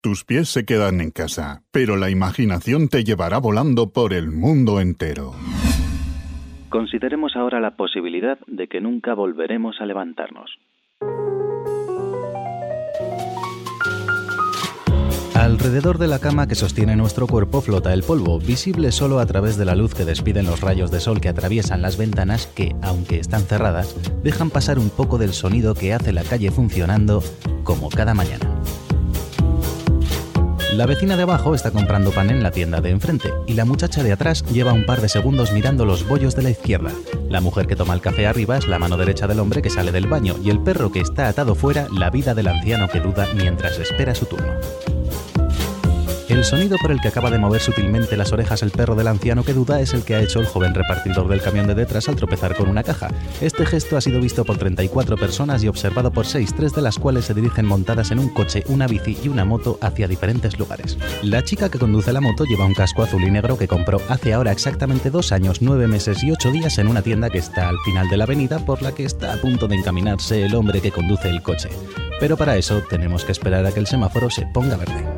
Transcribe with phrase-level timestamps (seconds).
[0.00, 4.80] Tus pies se quedan en casa, pero la imaginación te llevará volando por el mundo
[4.80, 5.32] entero.
[6.68, 10.56] Consideremos ahora la posibilidad de que nunca volveremos a levantarnos.
[15.34, 19.56] Alrededor de la cama que sostiene nuestro cuerpo flota el polvo, visible solo a través
[19.56, 23.18] de la luz que despiden los rayos de sol que atraviesan las ventanas que, aunque
[23.18, 27.20] están cerradas, dejan pasar un poco del sonido que hace la calle funcionando
[27.64, 28.47] como cada mañana.
[30.74, 34.02] La vecina de abajo está comprando pan en la tienda de enfrente y la muchacha
[34.02, 36.92] de atrás lleva un par de segundos mirando los bollos de la izquierda.
[37.30, 39.92] La mujer que toma el café arriba es la mano derecha del hombre que sale
[39.92, 43.26] del baño y el perro que está atado fuera la vida del anciano que duda
[43.34, 44.52] mientras espera su turno.
[46.28, 49.44] El sonido por el que acaba de mover sutilmente las orejas el perro del anciano
[49.44, 52.16] que duda es el que ha hecho el joven repartidor del camión de detrás al
[52.16, 53.08] tropezar con una caja.
[53.40, 56.98] Este gesto ha sido visto por 34 personas y observado por 6, tres de las
[56.98, 60.98] cuales se dirigen montadas en un coche, una bici y una moto hacia diferentes lugares.
[61.22, 64.34] La chica que conduce la moto lleva un casco azul y negro que compró hace
[64.34, 67.78] ahora exactamente dos años, nueve meses y ocho días en una tienda que está al
[67.86, 70.92] final de la avenida por la que está a punto de encaminarse el hombre que
[70.92, 71.70] conduce el coche.
[72.20, 75.17] Pero para eso tenemos que esperar a que el semáforo se ponga verde.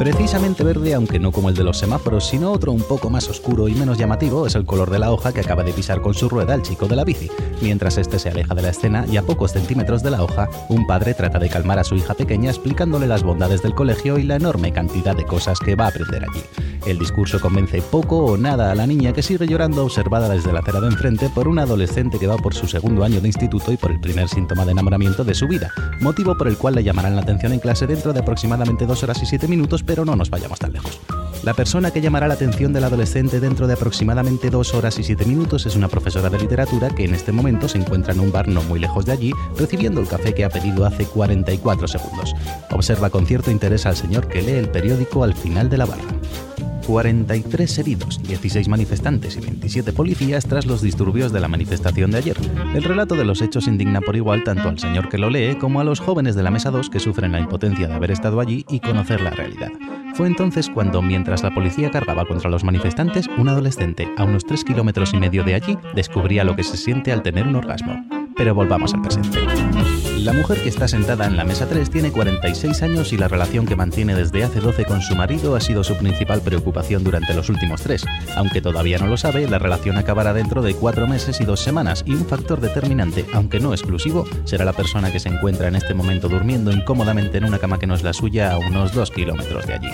[0.00, 3.68] Precisamente verde, aunque no como el de los semáforos, sino otro un poco más oscuro
[3.68, 6.26] y menos llamativo, es el color de la hoja que acaba de pisar con su
[6.30, 7.30] rueda el chico de la bici.
[7.60, 10.86] Mientras este se aleja de la escena y a pocos centímetros de la hoja, un
[10.86, 14.36] padre trata de calmar a su hija pequeña explicándole las bondades del colegio y la
[14.36, 16.44] enorme cantidad de cosas que va a aprender allí.
[16.86, 20.60] El discurso convence poco o nada a la niña que sigue llorando observada desde la
[20.60, 23.76] acera de enfrente por un adolescente que va por su segundo año de instituto y
[23.76, 25.70] por el primer síntoma de enamoramiento de su vida,
[26.00, 29.22] motivo por el cual le llamarán la atención en clase dentro de aproximadamente dos horas
[29.22, 31.00] y siete minutos pero no nos vayamos tan lejos.
[31.42, 35.24] La persona que llamará la atención del adolescente dentro de aproximadamente dos horas y siete
[35.24, 38.46] minutos es una profesora de literatura que en este momento se encuentra en un bar
[38.46, 42.36] no muy lejos de allí, recibiendo el café que ha pedido hace 44 segundos.
[42.70, 46.04] Observa con cierto interés al señor que lee el periódico al final de la barra.
[46.90, 52.36] 43 heridos, 16 manifestantes y 27 policías tras los disturbios de la manifestación de ayer.
[52.74, 55.80] El relato de los hechos indigna por igual tanto al señor que lo lee como
[55.80, 58.66] a los jóvenes de la mesa 2 que sufren la impotencia de haber estado allí
[58.68, 59.70] y conocer la realidad.
[60.14, 64.64] Fue entonces cuando, mientras la policía cargaba contra los manifestantes, un adolescente a unos 3
[64.64, 68.19] kilómetros y medio de allí descubría lo que se siente al tener un orgasmo.
[68.40, 69.38] Pero volvamos al presente.
[70.16, 73.66] La mujer que está sentada en la mesa 3 tiene 46 años y la relación
[73.66, 77.50] que mantiene desde hace 12 con su marido ha sido su principal preocupación durante los
[77.50, 78.02] últimos tres.
[78.36, 82.02] Aunque todavía no lo sabe, la relación acabará dentro de cuatro meses y dos semanas
[82.06, 85.92] y un factor determinante, aunque no exclusivo, será la persona que se encuentra en este
[85.92, 89.66] momento durmiendo incómodamente en una cama que no es la suya a unos 2 kilómetros
[89.66, 89.90] de allí.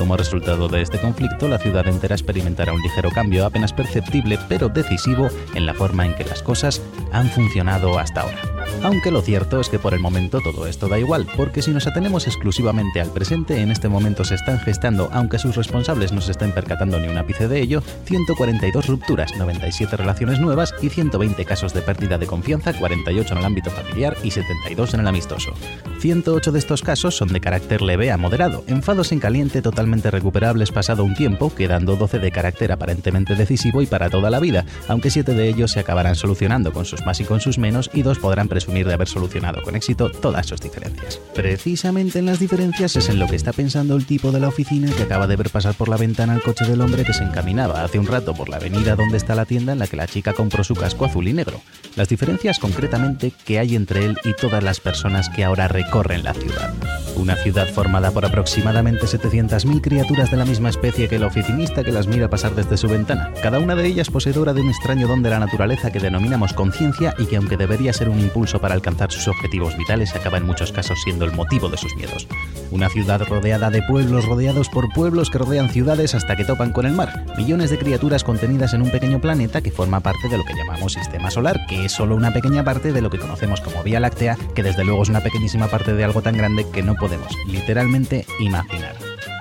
[0.00, 4.70] Como resultado de este conflicto, la ciudad entera experimentará un ligero cambio apenas perceptible pero
[4.70, 6.80] decisivo en la forma en que las cosas
[7.12, 8.38] han funcionado hasta ahora.
[8.82, 11.86] Aunque lo cierto es que por el momento todo esto da igual, porque si nos
[11.86, 16.30] atenemos exclusivamente al presente, en este momento se están gestando, aunque sus responsables no se
[16.30, 21.74] estén percatando ni un ápice de ello, 142 rupturas, 97 relaciones nuevas y 120 casos
[21.74, 25.52] de pérdida de confianza, 48 en el ámbito familiar y 72 en el amistoso.
[25.98, 30.70] 108 de estos casos son de carácter leve a moderado, enfados en caliente totalmente recuperables
[30.70, 35.10] pasado un tiempo, quedando 12 de carácter aparentemente decisivo y para toda la vida, aunque
[35.10, 38.18] 7 de ellos se acabarán solucionando con sus más y con sus menos y dos
[38.18, 41.20] podrán presumir de haber solucionado con éxito todas sus diferencias.
[41.34, 44.90] Precisamente en las diferencias es en lo que está pensando el tipo de la oficina
[44.92, 47.82] que acaba de ver pasar por la ventana el coche del hombre que se encaminaba
[47.82, 50.32] hace un rato por la avenida donde está la tienda en la que la chica
[50.32, 51.60] compró su casco azul y negro.
[51.96, 56.34] Las diferencias concretamente que hay entre él y todas las personas que ahora recorren la
[56.34, 56.74] ciudad.
[57.20, 61.92] Una ciudad formada por aproximadamente 700.000 criaturas de la misma especie que el oficinista que
[61.92, 65.22] las mira pasar desde su ventana, cada una de ellas poseedora de un extraño don
[65.22, 69.12] de la naturaleza que denominamos conciencia y que aunque debería ser un impulso para alcanzar
[69.12, 72.26] sus objetivos vitales, acaba en muchos casos siendo el motivo de sus miedos.
[72.70, 76.86] Una ciudad rodeada de pueblos rodeados por pueblos que rodean ciudades hasta que topan con
[76.86, 77.26] el mar.
[77.36, 80.94] Millones de criaturas contenidas en un pequeño planeta que forma parte de lo que llamamos
[80.94, 84.38] sistema solar, que es solo una pequeña parte de lo que conocemos como Vía Láctea,
[84.54, 88.24] que desde luego es una pequeñísima parte de algo tan grande que no podemos literalmente
[88.38, 88.94] imaginar.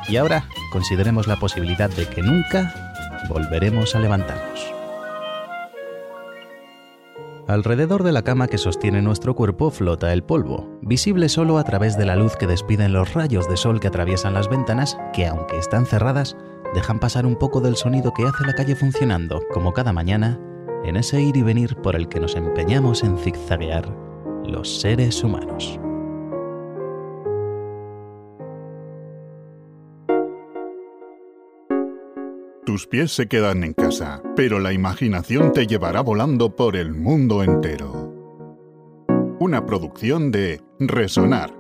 [0.08, 2.74] Y ahora consideremos la posibilidad de que nunca
[3.30, 4.74] volveremos a levantarnos.
[7.48, 11.96] Alrededor de la cama que sostiene nuestro cuerpo flota el polvo, visible solo a través
[11.96, 15.60] de la luz que despiden los rayos de sol que atraviesan las ventanas, que aunque
[15.60, 16.36] están cerradas,
[16.74, 20.40] dejan pasar un poco del sonido que hace la calle funcionando, como cada mañana,
[20.86, 23.96] en ese ir y venir por el que nos empeñamos en zigzaguear
[24.44, 25.80] los seres humanos.
[32.70, 37.42] Tus pies se quedan en casa, pero la imaginación te llevará volando por el mundo
[37.42, 38.14] entero.
[39.40, 41.59] Una producción de Resonar